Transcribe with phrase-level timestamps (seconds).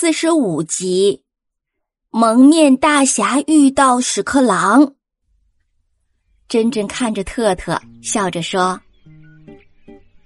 [0.00, 1.24] 四十五集，
[2.10, 4.94] 蒙面大侠遇到屎壳郎。
[6.46, 8.80] 珍珍看着特特，笑着说：“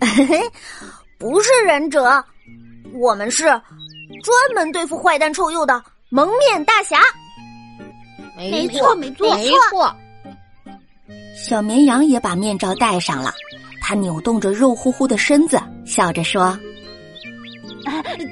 [1.20, 2.24] 不是忍者，
[2.94, 6.98] 我们是专门对付坏蛋臭鼬的蒙面大侠。”
[8.38, 9.94] 没错，没错，没错。
[11.36, 13.34] 小绵羊也把面罩戴上了，
[13.82, 16.58] 他扭动着肉乎乎的身子，笑着说。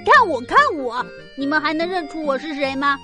[0.06, 1.04] 看我，看我！
[1.36, 2.96] 你们还能认出我是谁吗？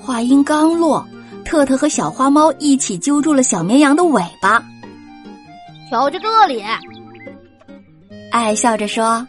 [0.00, 1.06] 话音刚落，
[1.44, 4.64] 特特和小花猫一起揪住了小绵羊的尾巴。
[5.90, 6.64] 瞧着这里，
[8.32, 9.26] 爱笑着说：“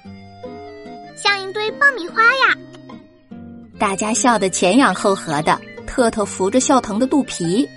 [1.17, 2.55] 像一堆爆米花呀！”
[3.77, 5.59] 大家笑得前仰后合的。
[5.85, 7.67] 特特扶着笑疼的肚皮，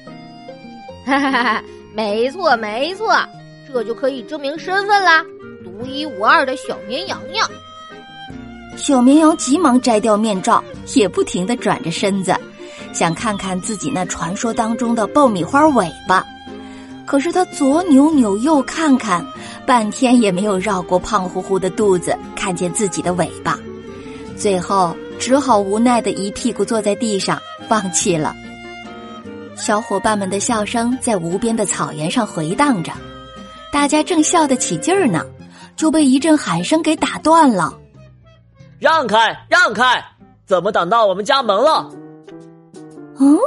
[1.06, 1.65] 哈哈哈哈！
[1.95, 3.17] 没错，没错，
[3.67, 5.25] 这就可以证明身份啦，
[5.65, 7.51] 独一无二的小绵羊羊。
[8.77, 10.62] 小绵羊急忙摘掉面罩，
[10.95, 12.34] 也不停的转着身子，
[12.92, 16.27] 想看看自己那传说当中的爆米花尾巴。
[17.05, 19.25] 可是他左扭扭，右看看，
[19.67, 23.59] 半天也没有绕过胖乎乎的肚子，看见自己的尾巴。
[24.37, 28.34] 最后只好无奈的一屁股坐在地上，放弃了。
[29.55, 32.93] 小伙伴们的笑声在无边的草原上回荡着，
[33.70, 35.25] 大家正笑得起劲儿呢，
[35.77, 37.78] 就被一阵喊声给打断了。
[38.83, 40.05] 让开，让开！
[40.44, 41.88] 怎么挡到我们家门了？
[43.20, 43.38] 嗯，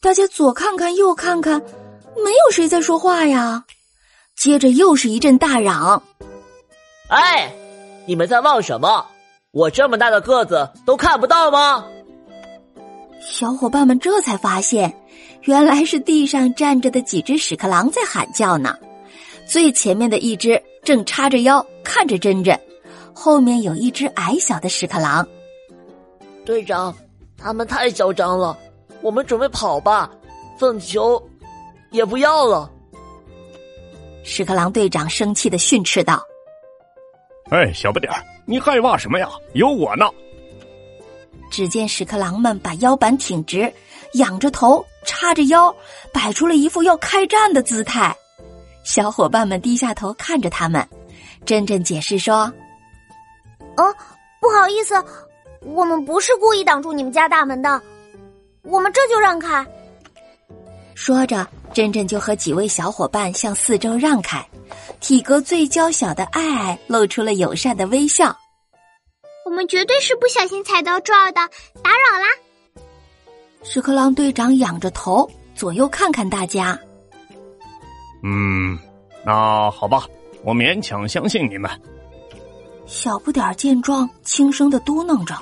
[0.00, 1.60] 大家左看看，右看看，
[2.24, 3.66] 没有谁在说话呀。
[4.34, 6.02] 接着又是一阵大嚷
[7.08, 7.52] ：“哎，
[8.06, 9.04] 你们在望什么？
[9.50, 11.84] 我这么大的个子都看不到吗？”
[13.20, 14.90] 小伙伴们这才发现，
[15.42, 18.74] 原来是地上站着的几只屎壳郎在喊叫呢。
[19.46, 22.58] 最前面的一只正叉着腰看着珍珍。
[23.18, 25.26] 后面有一只矮小的屎壳郎，
[26.44, 26.94] 队长，
[27.38, 28.56] 他们太嚣张了，
[29.00, 30.10] 我们准备跑吧，
[30.58, 31.20] 粪球
[31.90, 32.70] 也不要了。
[34.22, 36.22] 屎壳郎队长生气的训斥道
[37.48, 39.30] ：“哎，小不点儿，你害怕什么呀？
[39.54, 40.04] 有我呢！”
[41.50, 43.72] 只见屎壳郎们把腰板挺直，
[44.12, 45.74] 仰着头，叉着腰，
[46.12, 48.14] 摆出了一副要开战的姿态。
[48.84, 50.86] 小伙伴们低下头看着他们，
[51.46, 52.52] 珍珍解释说。
[53.76, 53.94] 哦，
[54.40, 54.94] 不好意思，
[55.60, 57.80] 我们不是故意挡住你们家大门的，
[58.62, 59.66] 我们这就让开。
[60.94, 64.44] 说着，珍珍就和几位小伙伴向四周让开。
[64.98, 68.34] 体格最娇小的爱爱露出了友善的微笑。
[69.44, 71.40] 我们绝对是不小心踩到这儿的，
[71.82, 72.26] 打扰啦。
[73.62, 76.78] 屎壳郎队长仰着头，左右看看大家。
[78.24, 78.76] 嗯，
[79.24, 80.06] 那好吧，
[80.42, 81.70] 我勉强相信你们。
[82.86, 85.34] 小不点儿见状，轻声的嘟囔着：“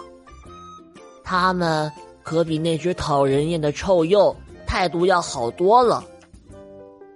[1.22, 4.34] 他们可比那只讨人厌的臭鼬
[4.66, 6.02] 态度要好多了。”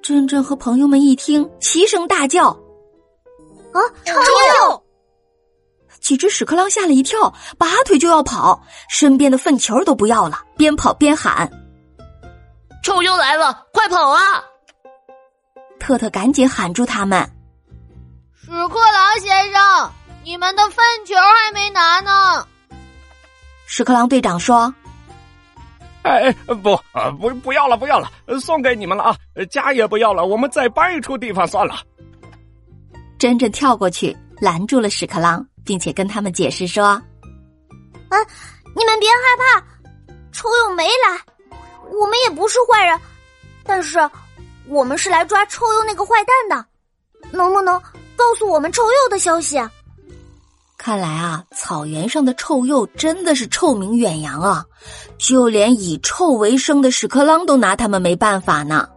[0.02, 2.48] 珍珍和朋友们一听，齐声大叫
[3.72, 4.82] ：“啊，臭鼬！”
[6.00, 11.50] 几只屎壳郎吓了一跳，拔腿就要跑，身边的粪球都不要了，边跑边喊
[12.84, 14.20] ：“臭鼬来了，快跑啊！”
[15.80, 17.28] 特特赶紧喊住他们
[18.40, 19.90] ：“屎壳郎先生。”
[20.28, 22.46] 你们的粪球还没拿呢，
[23.64, 24.70] 屎壳郎队长说
[26.04, 26.30] ：“哎，
[26.62, 29.16] 不啊，不不要了，不要了，送给你们了啊！
[29.50, 31.76] 家也不要了，我们再搬一处地方算了。”
[33.18, 36.84] 珍珍跳过去拦住了屎壳郎，并且跟他们解释说
[38.12, 38.18] ：“啊，
[38.76, 39.66] 你们别害怕，
[40.30, 41.18] 臭鼬没来，
[41.90, 43.00] 我们也不是坏人，
[43.64, 43.98] 但是
[44.66, 46.66] 我们是来抓臭鼬那个坏蛋的，
[47.30, 47.80] 能不能
[48.14, 49.58] 告诉我们臭鼬的消息？”
[50.88, 54.64] 看来啊，草原上的臭鼬真的是臭名远扬啊！
[55.18, 58.88] 就连以臭为生的屎壳郎都拿他们没办法呢。